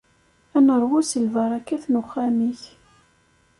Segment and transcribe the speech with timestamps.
[0.57, 2.61] Ad neṛwu si lbarakat n uxxam-ik.